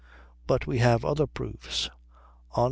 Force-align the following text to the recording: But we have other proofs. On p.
But 0.47 0.65
we 0.65 0.79
have 0.79 1.05
other 1.05 1.27
proofs. 1.27 1.85
On 2.55 2.55
p. 2.55 2.59